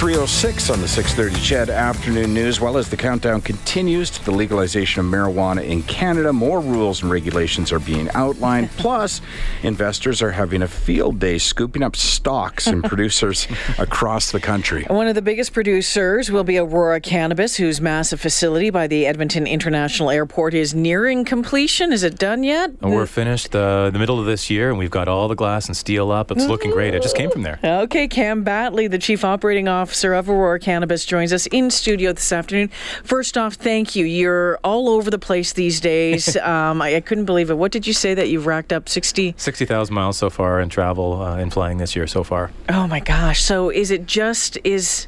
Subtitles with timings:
[0.00, 2.60] 306 on the 630 CHED Afternoon News.
[2.60, 7.10] Well, as the countdown continues to the legalization of marijuana in Canada, more rules and
[7.10, 8.70] regulations are being outlined.
[8.78, 9.20] Plus,
[9.62, 13.46] investors are having a field day scooping up stocks and producers
[13.78, 14.84] across the country.
[14.84, 19.46] One of the biggest producers will be Aurora Cannabis, whose massive facility by the Edmonton
[19.46, 21.92] International Airport is nearing completion.
[21.92, 22.80] Is it done yet?
[22.80, 25.76] We're finished uh, the middle of this year, and we've got all the glass and
[25.76, 26.30] steel up.
[26.30, 26.94] It's looking great.
[26.94, 27.58] It just came from there.
[27.62, 32.32] Okay, Cam Battley, the Chief Operating Officer of Aurora Cannabis, joins us in studio this
[32.32, 32.70] afternoon.
[33.04, 34.04] First off, thank you.
[34.04, 36.36] You're all over the place these days.
[36.38, 37.54] um, I, I, couldn't believe it.
[37.56, 39.34] What did you say that you've racked up 60?
[39.36, 42.50] 60,000 miles so far in travel uh, and flying this year so far.
[42.68, 43.42] Oh my gosh.
[43.42, 45.06] So is it just, is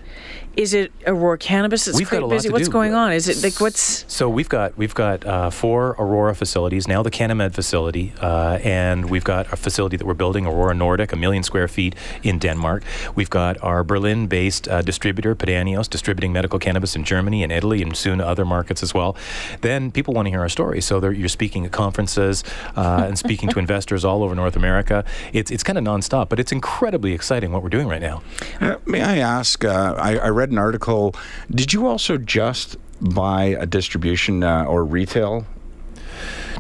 [0.57, 2.51] is it Aurora Cannabis that's we've quite busy?
[2.51, 2.73] What's do.
[2.73, 3.13] going on?
[3.13, 4.05] Is it like what's?
[4.09, 7.03] So we've got we've got uh, four Aurora facilities now.
[7.03, 11.17] The CanniMed facility, uh, and we've got a facility that we're building, Aurora Nordic, a
[11.17, 12.85] million square feet in Denmark.
[13.15, 17.97] We've got our Berlin-based uh, distributor, Pedanios, distributing medical cannabis in Germany and Italy, and
[17.97, 19.17] soon other markets as well.
[19.63, 22.45] Then people want to hear our story, so you're speaking at conferences
[22.77, 25.05] uh, and speaking to investors all over North America.
[25.33, 28.23] It's it's kind of nonstop, but it's incredibly exciting what we're doing right now.
[28.61, 29.65] Uh, may I ask?
[29.65, 31.15] Uh, I, I read an article.
[31.51, 35.47] Did you also just buy a distribution uh, or retail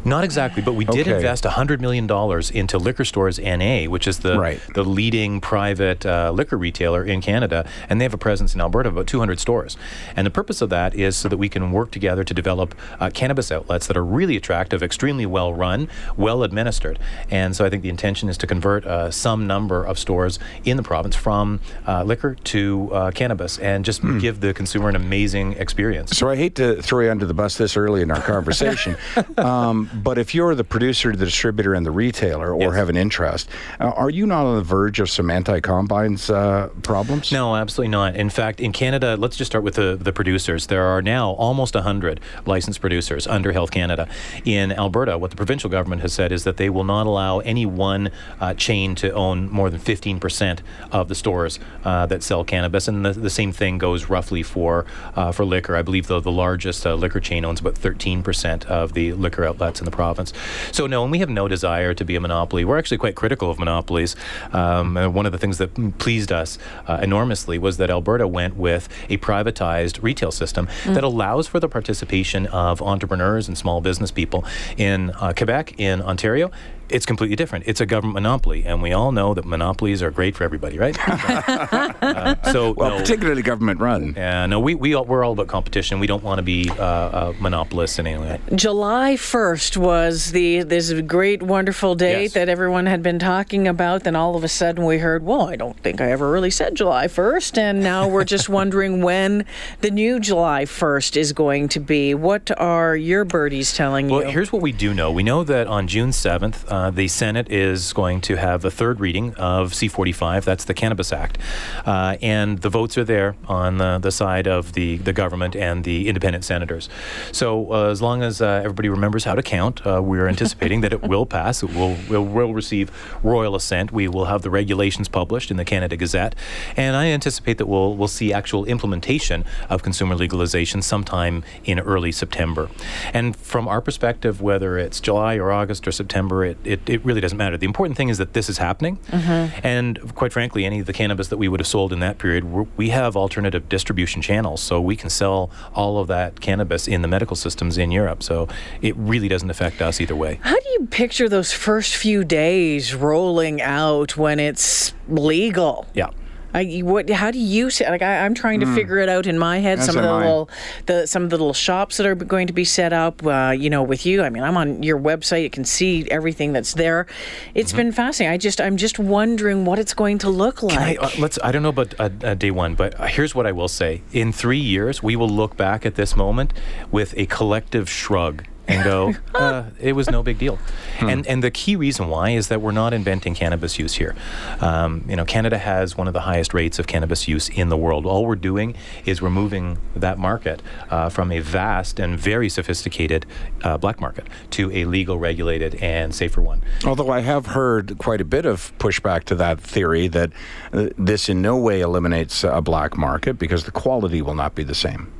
[0.04, 1.16] not exactly, but we did okay.
[1.16, 2.10] invest $100 million
[2.54, 4.60] into Liquor Stores NA, which is the, right.
[4.74, 8.88] the leading private uh, liquor retailer in Canada, and they have a presence in Alberta
[8.88, 9.76] of about 200 stores.
[10.16, 13.10] And the purpose of that is so that we can work together to develop uh,
[13.10, 16.98] cannabis outlets that are really attractive, extremely well run, well administered.
[17.30, 20.76] And so I think the intention is to convert uh, some number of stores in
[20.76, 24.20] the province from uh, liquor to uh, cannabis and just mm.
[24.20, 26.16] give the consumer an amazing experience.
[26.16, 28.96] So I hate to throw you under the bus this early in our conversation.
[29.38, 32.74] um, but if you're the producer, the distributor, and the retailer, or yes.
[32.74, 33.48] have an interest,
[33.80, 37.32] uh, are you not on the verge of some anti-combines uh, problems?
[37.32, 38.16] No, absolutely not.
[38.16, 40.66] In fact, in Canada, let's just start with the, the producers.
[40.68, 44.08] There are now almost 100 licensed producers under Health Canada.
[44.44, 47.66] In Alberta, what the provincial government has said is that they will not allow any
[47.66, 48.10] one
[48.40, 50.60] uh, chain to own more than 15%
[50.90, 54.84] of the stores uh, that sell cannabis, and the, the, same thing goes roughly for
[55.16, 55.74] uh, for liquor.
[55.74, 59.80] I believe the, the largest uh, liquor chain owns about 13% of the liquor outlets
[59.82, 60.32] in the province.
[60.70, 62.64] So no, and we have no desire to be a monopoly.
[62.64, 64.16] We're actually quite critical of monopolies.
[64.52, 68.88] Um, one of the things that pleased us uh, enormously was that Alberta went with
[69.08, 70.94] a privatized retail system mm.
[70.94, 74.44] that allows for the participation of entrepreneurs and small business people
[74.76, 76.50] in uh, Quebec, in Ontario,
[76.92, 77.64] it's completely different.
[77.66, 80.96] It's a government monopoly, and we all know that monopolies are great for everybody, right?
[81.08, 84.14] uh, so, well, no, particularly government run.
[84.16, 86.00] Yeah, no, we we all, we're all about competition.
[86.00, 88.40] We don't want to be uh, uh, monopolists in any way.
[88.54, 92.32] July first was the this great, wonderful date yes.
[92.34, 94.04] that everyone had been talking about.
[94.04, 96.74] Then all of a sudden we heard, well, I don't think I ever really said
[96.74, 99.46] July first, and now we're just wondering when
[99.80, 102.14] the new July first is going to be.
[102.14, 104.16] What are your birdies telling you?
[104.16, 105.10] Well, here's what we do know.
[105.10, 106.70] We know that on June seventh.
[106.82, 110.42] Uh, the Senate is going to have the third reading of C45.
[110.42, 111.38] That's the Cannabis Act.
[111.86, 115.84] Uh, and the votes are there on the, the side of the, the government and
[115.84, 116.88] the independent senators.
[117.30, 120.92] So uh, as long as uh, everybody remembers how to count, uh, we're anticipating that
[120.92, 121.62] it will pass.
[121.62, 122.90] It will, will, will receive
[123.22, 123.92] royal assent.
[123.92, 126.34] We will have the regulations published in the Canada Gazette.
[126.76, 132.10] And I anticipate that we'll, we'll see actual implementation of consumer legalization sometime in early
[132.10, 132.68] September.
[133.14, 137.20] And from our perspective, whether it's July or August or September, it, it, it really
[137.20, 137.56] doesn't matter.
[137.56, 138.96] The important thing is that this is happening.
[139.08, 139.60] Mm-hmm.
[139.66, 142.44] And quite frankly, any of the cannabis that we would have sold in that period,
[142.76, 144.60] we have alternative distribution channels.
[144.62, 148.22] So we can sell all of that cannabis in the medical systems in Europe.
[148.22, 148.48] So
[148.80, 150.38] it really doesn't affect us either way.
[150.42, 155.86] How do you picture those first few days rolling out when it's legal?
[155.94, 156.10] Yeah.
[156.54, 157.08] I, what?
[157.10, 157.84] How do you see?
[157.84, 158.74] Like I, am trying to mm.
[158.74, 159.78] figure it out in my head.
[159.78, 160.50] That's some of the little,
[160.86, 163.24] the some of the little shops that are going to be set up.
[163.24, 164.22] Uh, you know, with you.
[164.22, 165.42] I mean, I'm on your website.
[165.42, 167.06] You can see everything that's there.
[167.54, 167.78] It's mm-hmm.
[167.78, 168.32] been fascinating.
[168.32, 170.78] I just, I'm just wondering what it's going to look like.
[170.78, 171.38] I, uh, let's.
[171.42, 174.02] I don't know about uh, uh, day one, but here's what I will say.
[174.12, 176.52] In three years, we will look back at this moment
[176.90, 180.58] with a collective shrug and go, uh, it was no big deal.
[180.98, 181.08] Hmm.
[181.08, 184.14] And and the key reason why is that we're not inventing cannabis use here.
[184.60, 187.76] Um, you know, Canada has one of the highest rates of cannabis use in the
[187.76, 188.06] world.
[188.06, 188.74] All we're doing
[189.04, 193.26] is we're moving that market uh, from a vast and very sophisticated
[193.62, 196.62] uh, black market to a legal, regulated, and safer one.
[196.84, 200.32] Although I have heard quite a bit of pushback to that theory that
[200.72, 204.62] uh, this in no way eliminates a black market because the quality will not be
[204.62, 205.12] the same.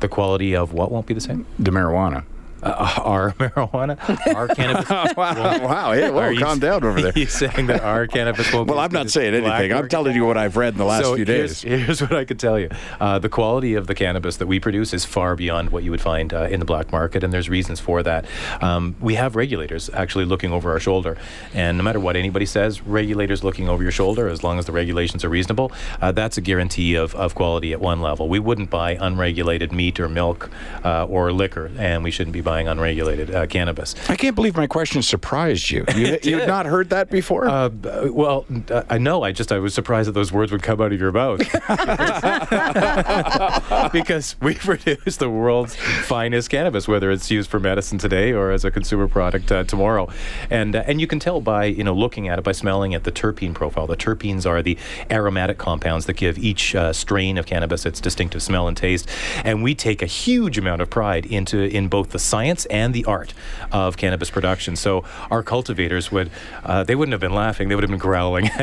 [0.00, 1.46] The quality of what won't be the same?
[1.58, 2.24] The marijuana
[2.62, 3.98] uh, our marijuana,
[4.34, 4.88] our cannabis.
[5.16, 7.12] wow, wow, yeah, well, calm you, down over there.
[7.14, 8.68] He's saying that our cannabis won't.
[8.68, 9.72] well, I'm not saying anything.
[9.72, 11.62] I'm telling you what I've read in the last so few days.
[11.62, 12.68] Here's, here's, what I could tell you:
[13.00, 16.00] uh, the quality of the cannabis that we produce is far beyond what you would
[16.00, 18.26] find uh, in the black market, and there's reasons for that.
[18.60, 21.16] Um, we have regulators actually looking over our shoulder,
[21.54, 24.72] and no matter what anybody says, regulators looking over your shoulder, as long as the
[24.72, 28.28] regulations are reasonable, uh, that's a guarantee of, of quality at one level.
[28.28, 30.50] We wouldn't buy unregulated meat or milk
[30.84, 33.94] uh, or liquor, and we shouldn't be buying unregulated uh, cannabis.
[34.08, 35.84] I can't believe my question surprised you.
[36.00, 37.46] You, you had not heard that before?
[37.46, 37.68] Uh,
[38.10, 38.46] well,
[38.88, 39.22] I know.
[39.22, 41.40] I just I was surprised that those words would come out of your mouth
[43.92, 48.64] because we produce the world's finest cannabis, whether it's used for medicine today or as
[48.64, 50.08] a consumer product uh, tomorrow,
[50.48, 53.04] and uh, and you can tell by you know looking at it by smelling it
[53.04, 53.86] the terpene profile.
[53.86, 54.78] The terpenes are the
[55.10, 59.06] aromatic compounds that give each uh, strain of cannabis its distinctive smell and taste,
[59.44, 63.04] and we take a huge amount of pride into in both the science and the
[63.04, 63.34] art
[63.72, 64.76] of cannabis production.
[64.76, 66.30] So our cultivators would,
[66.64, 68.50] uh, they wouldn't have been laughing; they would have been growling.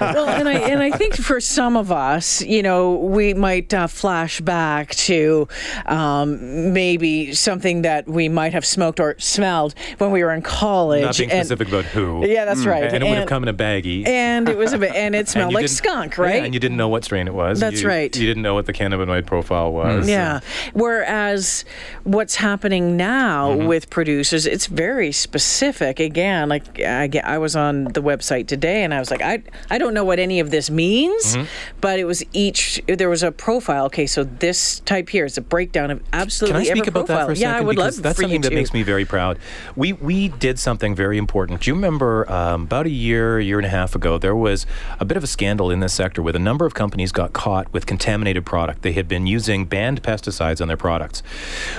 [0.00, 3.86] well, and I and I think for some of us, you know, we might uh,
[3.86, 5.48] flash back to
[5.86, 11.02] um, maybe something that we might have smoked or smelled when we were in college.
[11.02, 12.26] Not being and, specific about who.
[12.26, 12.84] Yeah, that's right.
[12.84, 14.06] And, and, it would have come in a baggie.
[14.06, 16.36] And it was a bit, and it smelled like skunk, right?
[16.36, 17.60] Yeah, and you didn't know what strain it was.
[17.60, 18.14] That's you, right.
[18.14, 20.08] You didn't know what the cannabinoid profile was.
[20.08, 20.40] Yeah.
[20.72, 21.64] Whereas
[22.04, 23.66] what's happening now mm-hmm.
[23.66, 24.46] with producers.
[24.46, 26.00] It's very specific.
[26.00, 29.78] Again, like I, I was on the website today and I was like, I, I
[29.78, 31.46] don't know what any of this means, mm-hmm.
[31.80, 33.86] but it was each, there was a profile.
[33.86, 37.18] Okay, so this type here is a breakdown of absolutely Can I speak about profile.
[37.18, 37.50] that for a second?
[37.52, 39.38] Yeah, I would love that's for something you that makes me very proud.
[39.76, 41.60] We, we did something very important.
[41.60, 44.66] Do you remember um, about a year, year and a half ago, there was
[44.98, 47.72] a bit of a scandal in this sector where a number of companies got caught
[47.72, 48.82] with contaminated product.
[48.82, 51.22] They had been using banned pesticides on their products.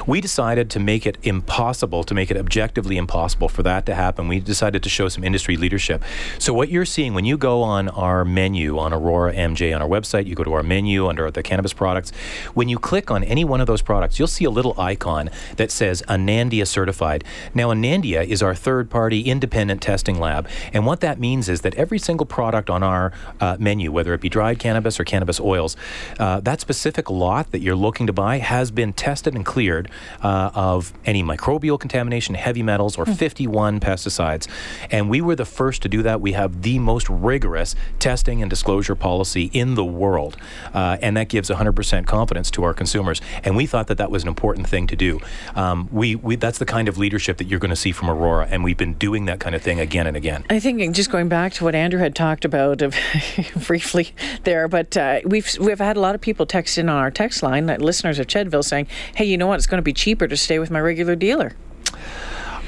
[0.06, 4.28] We decided to make it impossible to make it objectively impossible for that to happen,
[4.28, 6.04] we decided to show some industry leadership.
[6.38, 9.88] So what you're seeing when you go on our menu on Aurora MJ on our
[9.88, 12.12] website, you go to our menu under the cannabis products.
[12.54, 15.72] When you click on any one of those products, you'll see a little icon that
[15.72, 17.24] says Anandia certified.
[17.54, 21.98] Now Anandia is our third-party independent testing lab, and what that means is that every
[21.98, 25.78] single product on our uh, menu, whether it be dried cannabis or cannabis oils,
[26.20, 29.90] uh, that specific lot that you're looking to buy has been tested and cleared
[30.22, 34.48] uh, of any microbial contamination, heavy metals, or 51 pesticides.
[34.90, 36.22] And we were the first to do that.
[36.22, 40.38] We have the most rigorous testing and disclosure policy in the world.
[40.74, 43.22] Uh, and that gives 100% confidence to our consumers.
[43.44, 45.20] And we thought that that was an important thing to do.
[45.56, 48.48] Um, we, we, that's the kind of leadership that you're going to see from Aurora.
[48.50, 50.46] And we've been doing that kind of thing again and again.
[50.50, 52.82] I think just going back to what Andrew had talked about
[53.68, 54.10] briefly
[54.44, 57.44] there, but uh, we've, we've had a lot of people text in on our text
[57.44, 59.56] line, listeners of Chedville, saying, hey, you know what?
[59.56, 61.54] It's going to be cheaper to stay with my regular dealer.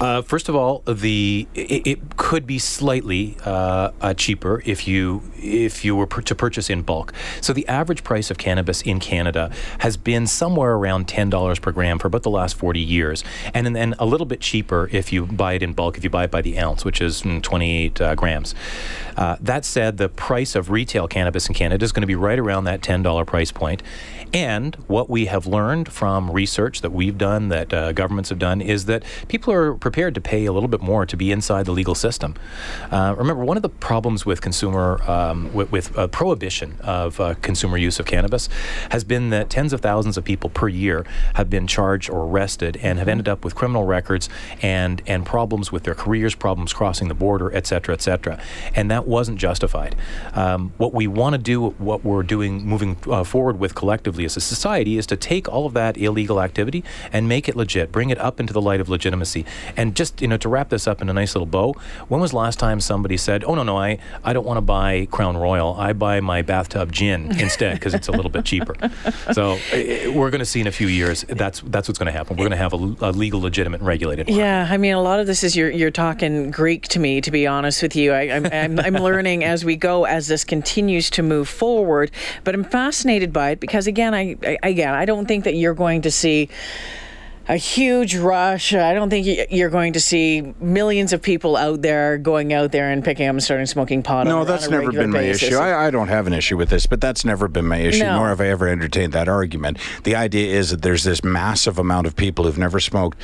[0.00, 5.22] Uh, first of all, the it, it could be slightly uh, uh, cheaper if you
[5.36, 7.12] if you were to purchase in bulk.
[7.40, 11.72] So the average price of cannabis in Canada has been somewhere around ten dollars per
[11.72, 13.24] gram for about the last forty years,
[13.54, 16.24] and then a little bit cheaper if you buy it in bulk if you buy
[16.24, 18.54] it by the ounce, which is mm, twenty eight uh, grams.
[19.16, 22.38] Uh, that said, the price of retail cannabis in Canada is going to be right
[22.38, 23.54] around that ten dollar price point.
[23.54, 23.82] point,
[24.34, 28.86] and what we have learned from research that we've done, that governments have done, is
[28.86, 31.94] that people are prepared to pay a little bit more to be inside the legal
[31.94, 32.34] system.
[32.90, 37.34] Uh, remember, one of the problems with consumer, um, with, with uh, prohibition of uh,
[37.42, 38.48] consumer use of cannabis,
[38.90, 42.78] has been that tens of thousands of people per year have been charged or arrested
[42.78, 44.30] and have ended up with criminal records
[44.62, 48.40] and and problems with their careers, problems crossing the border, et cetera, et cetera.
[48.74, 49.94] And that wasn't justified.
[50.32, 54.34] Um, what we want to do, what we're doing, moving uh, forward with collectively as
[54.36, 58.08] a society is to take all of that illegal activity and make it legit, bring
[58.08, 59.44] it up into the light of legitimacy.
[59.76, 61.74] And just, you know, to wrap this up in a nice little bow,
[62.08, 64.62] when was the last time somebody said, oh, no, no, I, I don't want to
[64.62, 65.74] buy Crown Royal.
[65.74, 68.74] I buy my bathtub gin instead because it's a little bit cheaper.
[69.32, 72.12] So uh, we're going to see in a few years that's that's what's going to
[72.12, 72.36] happen.
[72.36, 74.38] We're going to have a, a, legal, legitimate, regulated market.
[74.38, 77.30] Yeah, I mean, a lot of this is you're, you're talking Greek to me, to
[77.30, 78.12] be honest with you.
[78.12, 82.10] I, I'm, I'm, I'm learning as we go, as this continues to move forward.
[82.44, 85.74] But I'm fascinated by it because, again, I, I again, I don't think that you're
[85.74, 86.48] going to see
[87.46, 88.72] a huge rush.
[88.72, 92.90] I don't think you're going to see millions of people out there going out there
[92.90, 94.26] and picking up and starting smoking pot.
[94.26, 95.48] No, on, that's on never been my basis.
[95.48, 95.56] issue.
[95.56, 98.16] I, I, don't have an issue with this, but that's never been my issue, no.
[98.16, 99.78] nor have I ever entertained that argument.
[100.04, 103.18] The idea is that there's this massive amount of people who've never smoked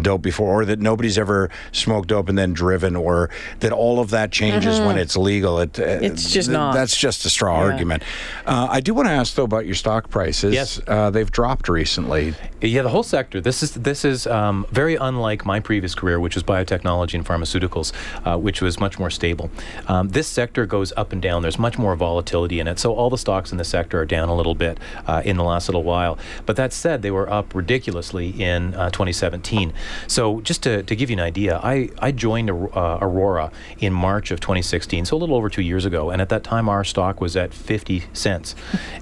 [0.00, 3.28] dope before, or that nobody's ever smoked dope and then driven, or
[3.58, 4.86] that all of that changes mm-hmm.
[4.86, 5.58] when it's legal.
[5.58, 6.74] It, uh, it's just th- not.
[6.74, 7.72] That's just a straw yeah.
[7.72, 8.04] argument.
[8.46, 10.54] Uh, I do want to ask though about your stock prices.
[10.54, 12.34] Yes, uh, they've dropped recently.
[12.60, 13.40] Yeah, the whole sector.
[13.40, 17.92] This is this is um, very unlike my previous career, which was biotechnology and pharmaceuticals,
[18.24, 19.50] uh, which was much more stable.
[19.88, 21.42] Um, this sector goes up and down.
[21.42, 22.78] There's much more volatility in it.
[22.78, 25.44] So all the stocks in the sector are down a little bit uh, in the
[25.44, 26.18] last little while.
[26.46, 29.72] But that said, they were up ridiculously in uh, 2017.
[30.06, 34.30] So just to, to give you an idea, I, I joined uh, Aurora in March
[34.30, 36.10] of 2016, so a little over two years ago.
[36.10, 38.54] And at that time, our stock was at 50 cents.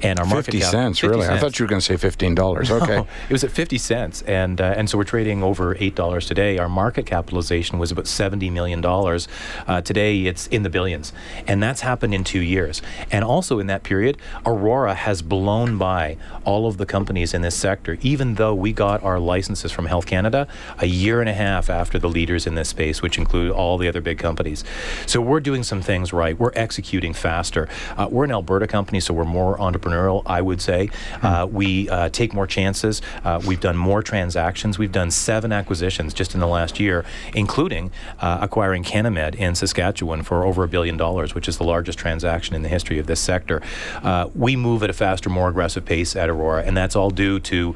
[0.02, 1.26] And our market 50 cap, cents, 50 really?
[1.26, 1.36] Cents.
[1.36, 2.32] I thought you were going to say $15.
[2.82, 2.96] Okay.
[2.96, 4.22] No, it was at 50 cents.
[4.22, 6.58] And, uh, and so we're trading over $8 today.
[6.58, 8.84] Our market capitalization was about $70 million.
[8.84, 11.12] Uh, today, it's in the billions.
[11.46, 12.82] And that's happened in two years.
[13.10, 17.54] And also in that period, Aurora has blown by all of the companies in this
[17.54, 21.70] sector, even though we got our licenses from Health Canada a year and a half
[21.70, 24.64] after the leaders in this space, which include all the other big companies.
[25.06, 26.38] So we're doing some things right.
[26.38, 27.68] We're executing faster.
[27.96, 30.90] Uh, we're an Alberta company, so we're more entrepreneurial, I would say.
[31.22, 33.02] Uh, we uh, take more chances.
[33.24, 34.41] Uh, we've done more transactions.
[34.78, 40.22] We've done seven acquisitions just in the last year, including uh, acquiring CanniMed in Saskatchewan
[40.22, 43.20] for over a billion dollars, which is the largest transaction in the history of this
[43.20, 43.62] sector.
[44.02, 47.38] Uh, we move at a faster, more aggressive pace at Aurora, and that's all due
[47.40, 47.74] to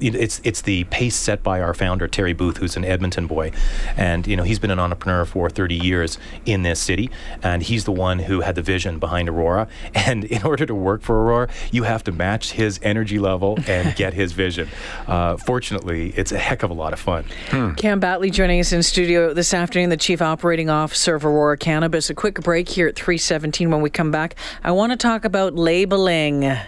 [0.00, 3.52] it's it's the pace set by our founder Terry Booth, who's an Edmonton boy,
[3.96, 7.10] and you know he's been an entrepreneur for 30 years in this city,
[7.42, 9.68] and he's the one who had the vision behind Aurora.
[10.06, 13.94] And in order to work for Aurora, you have to match his energy level and
[13.96, 14.68] get his vision.
[15.06, 17.24] Uh, fortunately, it's a heck of a lot of fun.
[17.48, 17.74] Hmm.
[17.74, 22.10] Cam Battley joining us in studio this afternoon, the Chief Operating Officer of Aurora Cannabis.
[22.10, 24.36] A quick break here at 317 when we come back.
[24.62, 26.66] I want to talk about labeling and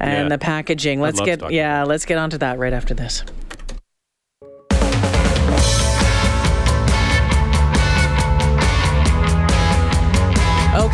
[0.00, 0.28] yeah.
[0.28, 1.00] the packaging.
[1.00, 3.24] Let's get yeah, let's get onto that right after this.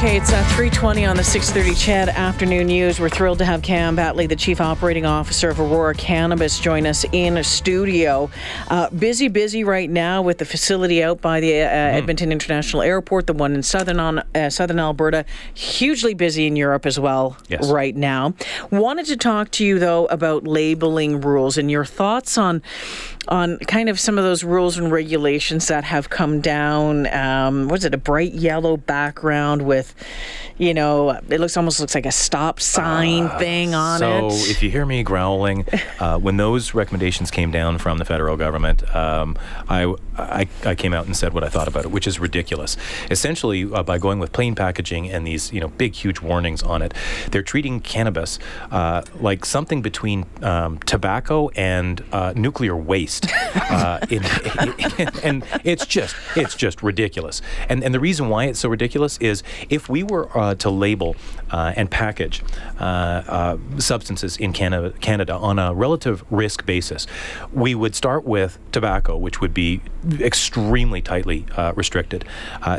[0.02, 2.98] Okay, it's uh, 320 on the 630 CHED Afternoon News.
[2.98, 7.04] We're thrilled to have Cam Battley, the Chief Operating Officer of Aurora Cannabis, join us
[7.12, 8.28] in studio.
[8.66, 11.92] Uh, busy, busy right now with the facility out by the uh, mm.
[11.92, 15.24] Edmonton International Airport, the one in southern on uh, southern Alberta.
[15.54, 17.70] Hugely busy in Europe as well yes.
[17.70, 18.34] right now.
[18.72, 22.60] Wanted to talk to you, though, about labeling rules and your thoughts on
[23.28, 27.06] on kind of some of those rules and regulations that have come down.
[27.14, 29.91] Um, was it a bright yellow background with,
[30.58, 34.30] you know, it looks almost looks like a stop sign uh, thing on so it.
[34.32, 35.66] So if you hear me growling,
[35.98, 39.36] uh, when those recommendations came down from the federal government, um,
[39.68, 42.76] I, I, I came out and said what I thought about it, which is ridiculous.
[43.10, 46.82] Essentially, uh, by going with plain packaging and these you know big huge warnings on
[46.82, 46.94] it,
[47.30, 48.38] they're treating cannabis
[48.70, 54.22] uh, like something between um, tobacco and uh, nuclear waste uh, in,
[54.60, 57.42] in, and it's just it's just ridiculous.
[57.68, 61.16] And and the reason why it's so ridiculous is if we were uh, to label
[61.52, 62.42] uh, and package
[62.80, 67.06] uh, uh, substances in Canada, Canada on a relative risk basis,
[67.52, 69.80] we would start with tobacco, which would be
[70.18, 72.24] extremely tightly uh, restricted,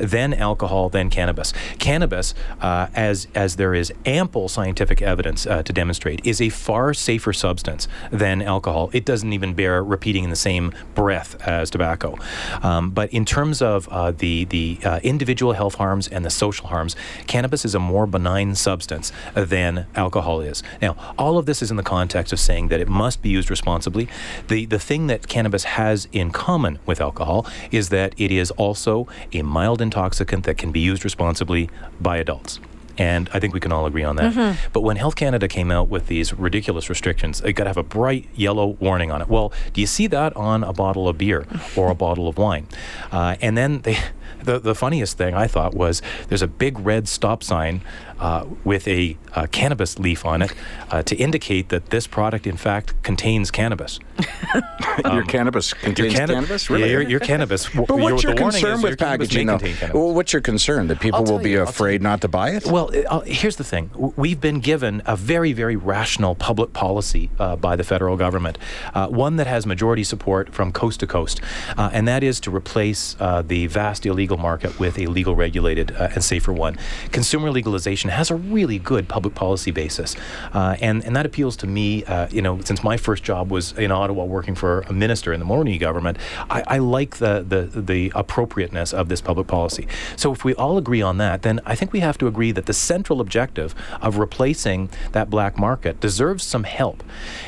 [0.02, 1.54] then alcohol, then cannabis.
[1.78, 7.88] Cannabis, as as there is ample scientific evidence to demonstrate, is a far safer substance
[8.12, 8.90] than alcohol.
[8.92, 12.18] It doesn't even bear repeating in the same breath as tobacco.
[12.64, 16.93] Um, but in terms of the the individual health harms and the social harms,
[17.28, 20.64] cannabis is a more benign substance than alcohol is.
[20.82, 23.50] Now, all of this is in the context of saying that it must be used
[23.50, 24.08] responsibly.
[24.48, 29.08] The the thing that cannabis has in common with alcohol is that it is also
[29.32, 31.70] a mild intoxicant that can be used responsibly
[32.00, 32.60] by adults.
[32.98, 34.34] And I think we can all agree on that.
[34.34, 34.70] Mm-hmm.
[34.72, 37.84] But when Health Canada came out with these ridiculous restrictions, it got to have a
[37.84, 39.28] bright yellow warning on it.
[39.28, 42.68] Well, do you see that on a bottle of beer or a bottle of wine?
[43.12, 43.98] Uh, and then they,
[44.44, 47.82] the, the funniest thing I thought was there's a big red stop sign
[48.24, 50.54] uh, with a uh, cannabis leaf on it
[50.92, 54.00] uh, to indicate that this product, in fact, contains cannabis.
[55.04, 56.70] um, your cannabis contains canna- cannabis?
[56.70, 56.84] Really?
[56.84, 57.68] Yeah, your, your cannabis.
[57.76, 59.48] but what's your, your concern with packaging?
[59.48, 60.88] Well, what's your concern?
[60.88, 62.66] That people will be you, afraid not to buy it?
[62.66, 63.90] Well, uh, here's the thing.
[64.16, 68.58] We've been given a very, very rational public policy uh, by the federal government,
[68.94, 71.42] one that has majority support from coast to coast,
[71.78, 76.24] and that is to replace the vast illegal market with a legal, regulated, uh, and
[76.24, 76.78] safer one.
[77.12, 80.16] Consumer legalization has a really good public policy basis,
[80.54, 82.04] uh, and and that appeals to me.
[82.06, 85.40] Uh, you know, since my first job was in Ottawa working for a minister in
[85.40, 86.18] the Mulroney government,
[86.50, 89.88] I, I like the, the the appropriateness of this public policy.
[90.16, 92.66] So if we all agree on that, then I think we have to agree that
[92.66, 97.04] the central objective of replacing that black market deserves some help,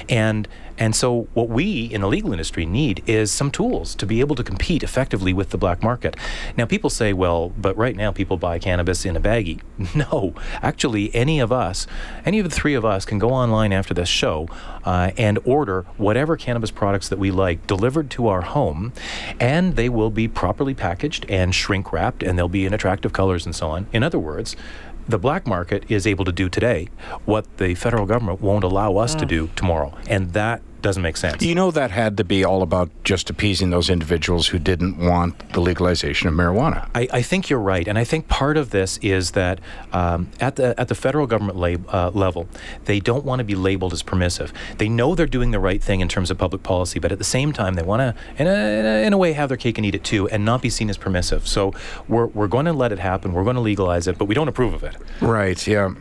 [0.10, 4.20] and and so, what we in the legal industry need is some tools to be
[4.20, 6.15] able to compete effectively with the black market.
[6.58, 9.62] Now, people say, well, but right now people buy cannabis in a baggie.
[9.96, 11.88] No, actually, any of us,
[12.25, 14.50] any of the three of us, can go online after this show
[14.84, 18.91] uh, and order whatever cannabis products that we like delivered to our home,
[19.39, 23.46] and they will be properly packaged and shrink wrapped, and they'll be in attractive colors
[23.46, 23.88] and so on.
[23.94, 24.58] In other words,
[25.07, 26.89] the black market is able to do today
[27.25, 29.27] what the federal government won't allow us to ah.
[29.27, 29.95] do tomorrow.
[30.07, 31.41] And that doesn't make sense.
[31.41, 35.53] You know, that had to be all about just appeasing those individuals who didn't want
[35.53, 36.87] the legalization of marijuana.
[36.93, 39.59] I, I think you're right, and I think part of this is that
[39.93, 42.47] um, at the at the federal government lab, uh, level,
[42.85, 44.53] they don't want to be labeled as permissive.
[44.77, 47.23] They know they're doing the right thing in terms of public policy, but at the
[47.23, 49.95] same time, they want to, in a, in a way, have their cake and eat
[49.95, 51.47] it too, and not be seen as permissive.
[51.47, 51.73] So
[52.07, 53.33] we're we're going to let it happen.
[53.33, 54.95] We're going to legalize it, but we don't approve of it.
[55.19, 55.65] Right.
[55.65, 55.95] Yeah.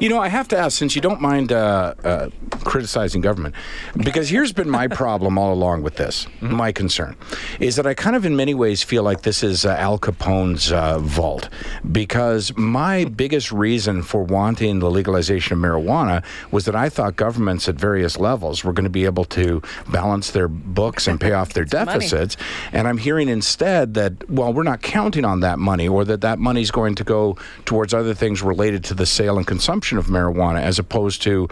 [0.00, 2.30] You know, I have to ask, since you don't mind uh, uh,
[2.64, 3.54] criticizing government,
[3.96, 6.26] because here's been my problem all along with this.
[6.40, 6.56] Mm-hmm.
[6.56, 7.16] My concern
[7.60, 10.72] is that I kind of, in many ways, feel like this is uh, Al Capone's
[10.72, 11.48] uh, vault,
[11.92, 17.68] because my biggest reason for wanting the legalization of marijuana was that I thought governments
[17.68, 21.52] at various levels were going to be able to balance their books and pay off
[21.52, 22.36] their deficits.
[22.36, 22.70] Money.
[22.72, 26.38] And I'm hearing instead that, well, we're not counting on that money, or that that
[26.40, 29.98] money is going to go towards other things related to the sale and consumption consumption
[29.98, 31.46] of marijuana as opposed to,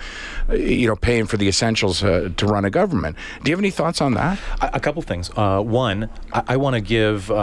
[0.48, 3.14] uh, you know, paying for the essentials uh, to run a government.
[3.42, 4.38] Do you have any thoughts on that?
[4.62, 5.30] A, a couple things.
[5.36, 7.34] Uh, one, I, I want to give uh,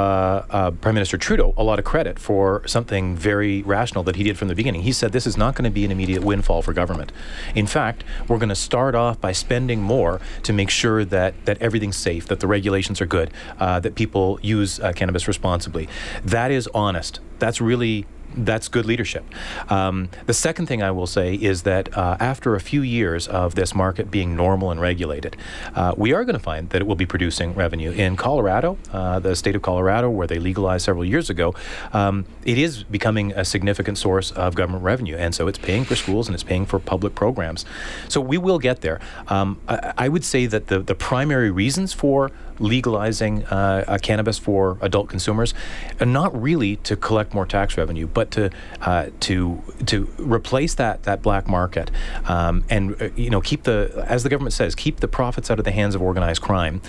[0.50, 4.39] uh, Prime Minister Trudeau a lot of credit for something very rational that he did
[4.39, 4.81] from the beginning.
[4.81, 7.12] He said this is not going to be an immediate windfall for government.
[7.53, 11.62] In fact, we're going to start off by spending more to make sure that that
[11.62, 13.29] everything's safe, that the regulations are good,
[13.60, 15.88] uh, that people use cannabis responsibly.
[16.24, 17.19] That is honest.
[17.38, 19.24] That's really that's good leadership.
[19.70, 23.55] Um, the second thing I will say is that uh, after a few years of
[23.55, 25.36] this market being normal and regulated,
[25.74, 27.91] uh, we are going to find that it will be producing revenue.
[27.91, 31.53] In Colorado, uh, the state of Colorado, where they legalized several years ago,
[31.94, 35.16] um, it is becoming a significant source of government revenue.
[35.16, 37.66] And so it's paying for schools and it's paying for public programs.
[38.09, 39.00] So we will get there.
[39.27, 44.77] Um, I, I, would say that the, the primary reasons for legalizing uh, cannabis for
[44.81, 45.53] adult consumers
[46.00, 48.50] are not really to collect more tax revenue, but to
[48.81, 51.91] uh, to to replace that that black market
[52.27, 55.59] um, and uh, you know keep the as the government says keep the profits out
[55.59, 56.81] of the hands of organized crime,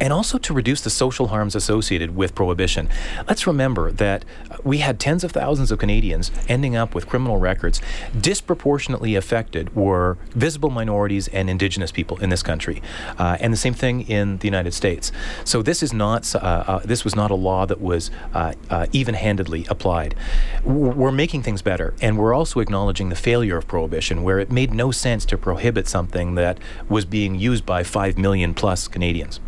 [0.00, 2.88] and also to reduce the social harms associated with prohibition.
[3.28, 4.24] Let's remember that
[4.62, 7.80] we had tens of thousands of Canadians ending up with criminal records.
[8.18, 12.82] Disproportionately affected were visible minorities and Indigenous people in this country,
[13.18, 15.12] uh, and the same thing in the United States.
[15.44, 18.54] So this is not uh, uh, this was not a law that was uh,
[18.92, 20.14] even-handedly applied
[20.64, 24.72] we're making things better, and we're also acknowledging the failure of prohibition, where it made
[24.72, 29.40] no sense to prohibit something that was being used by 5 million plus Canadians.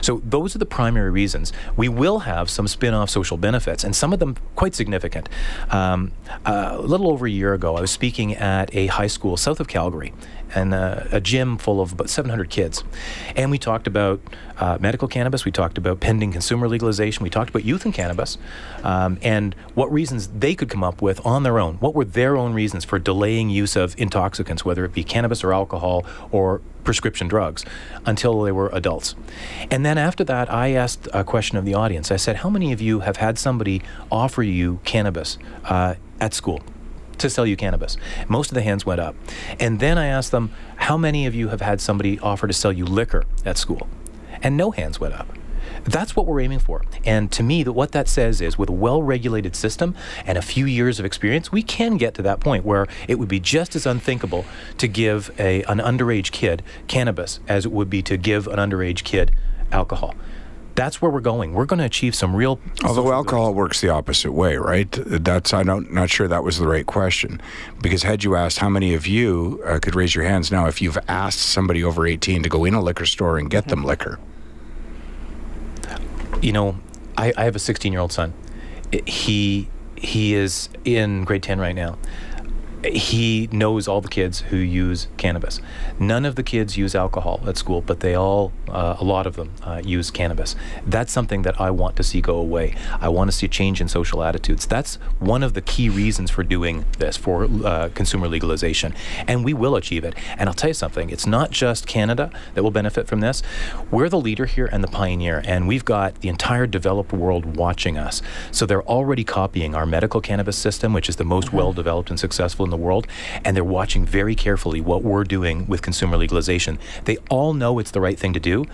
[0.00, 1.52] So, those are the primary reasons.
[1.76, 5.28] We will have some spin off social benefits, and some of them quite significant.
[5.70, 6.12] Um,
[6.44, 9.60] uh, a little over a year ago, I was speaking at a high school south
[9.60, 10.12] of Calgary,
[10.54, 12.84] and a, a, gym full of about 700 kids.
[13.36, 14.20] And we talked about
[14.58, 18.38] uh, medical cannabis, we talked about pending consumer legalization, we talked about youth and cannabis,
[18.82, 21.74] um, and what reasons they could come up with on their own.
[21.76, 25.52] What were their own reasons for delaying use of intoxicants, whether it be cannabis or
[25.52, 27.64] alcohol or prescription drugs,
[28.06, 29.14] until they were adults.
[29.70, 32.12] And then after that, I asked a question of the audience.
[32.12, 36.62] I said, How many of you have had somebody offer you cannabis uh, at school?
[37.18, 37.96] To sell you cannabis.
[38.28, 39.14] Most of the hands went up.
[39.60, 42.72] And then I asked them, how many of you have had somebody offer to sell
[42.72, 43.88] you liquor at school?
[44.42, 45.28] And no hands went up.
[45.84, 46.82] That's what we're aiming for.
[47.04, 50.66] And to me, that what that says is with a well-regulated system and a few
[50.66, 53.86] years of experience, we can get to that point where it would be just as
[53.86, 54.44] unthinkable
[54.78, 59.04] to give a, an underage kid cannabis as it would be to give an underage
[59.04, 59.32] kid
[59.72, 60.14] alcohol
[60.74, 61.54] that's where we're going.
[61.54, 62.58] We're going to achieve some real.
[62.84, 63.56] Although alcohol goals.
[63.56, 64.90] works the opposite way, right?
[64.90, 67.40] That's I'm not, not sure that was the right question,
[67.80, 70.82] because had you asked how many of you uh, could raise your hands now if
[70.82, 73.70] you've asked somebody over 18 to go in a liquor store and get mm-hmm.
[73.70, 74.18] them liquor.
[76.40, 76.76] You know,
[77.16, 78.34] I, I have a 16 year old son.
[79.06, 81.96] He he is in grade 10 right now.
[82.84, 85.60] He knows all the kids who use cannabis.
[85.98, 89.36] None of the kids use alcohol at school, but they all, uh, a lot of
[89.36, 90.56] them, uh, use cannabis.
[90.86, 92.74] That's something that I want to see go away.
[93.00, 94.66] I want to see a change in social attitudes.
[94.66, 98.94] That's one of the key reasons for doing this, for uh, consumer legalization.
[99.26, 100.14] And we will achieve it.
[100.36, 103.42] And I'll tell you something, it's not just Canada that will benefit from this.
[103.90, 107.96] We're the leader here and the pioneer, and we've got the entire developed world watching
[107.96, 108.22] us.
[108.50, 111.56] So they're already copying our medical cannabis system, which is the most mm-hmm.
[111.56, 113.06] well developed and successful in the world,
[113.44, 116.78] and they're watching very carefully what we're doing with consumer legalization.
[117.04, 118.64] They all know it's the right thing to do,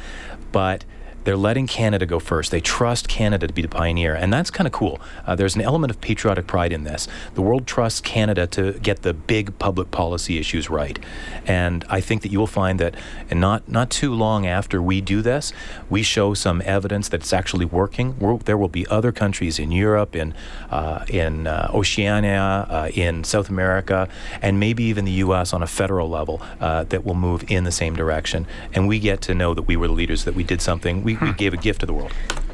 [0.52, 0.84] but
[1.24, 2.50] they're letting Canada go first.
[2.50, 5.00] They trust Canada to be the pioneer, and that's kind of cool.
[5.26, 7.08] Uh, there's an element of patriotic pride in this.
[7.34, 10.98] The world trusts Canada to get the big public policy issues right,
[11.46, 12.94] and I think that you will find that,
[13.28, 15.52] and not not too long after we do this,
[15.88, 18.18] we show some evidence that it's actually working.
[18.18, 20.34] We're, there will be other countries in Europe, in
[20.70, 24.08] uh, in uh, Oceania, uh, in South America,
[24.40, 25.52] and maybe even the U.S.
[25.52, 29.20] on a federal level uh, that will move in the same direction, and we get
[29.22, 31.02] to know that we were the leaders, that we did something.
[31.02, 32.12] We we, we gave a gift to the world.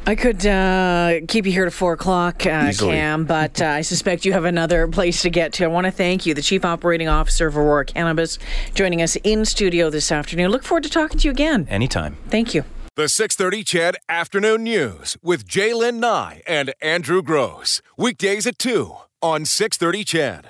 [0.08, 4.24] I could uh, keep you here to four o'clock, uh, Cam, but uh, I suspect
[4.24, 5.64] you have another place to get to.
[5.64, 8.38] I want to thank you, the Chief Operating Officer of Aurora Cannabis,
[8.72, 10.52] joining us in studio this afternoon.
[10.52, 11.66] Look forward to talking to you again.
[11.68, 12.18] Anytime.
[12.28, 12.62] Thank you.
[12.94, 17.82] The 630 CHED Afternoon News with Jaylen Nye and Andrew Gross.
[17.98, 20.44] Weekdays at 2 on 630 CHED.